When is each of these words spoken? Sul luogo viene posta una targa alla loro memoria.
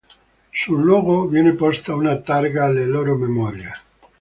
Sul 0.51 0.79
luogo 0.81 1.27
viene 1.27 1.53
posta 1.53 1.93
una 1.93 2.15
targa 2.23 2.65
alla 2.65 2.83
loro 2.87 3.13
memoria. 3.17 3.71